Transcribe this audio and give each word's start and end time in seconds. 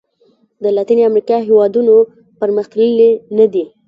د 0.63 0.63
لاتیني 0.75 1.03
امریکا 1.09 1.35
هېوادونو 1.47 1.95
پرمختللي 2.39 3.11
نه 3.37 3.45
دي. 3.53 3.65